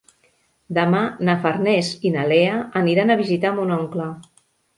[0.77, 4.11] Demà na Farners i na Lea aniran a visitar mon oncle.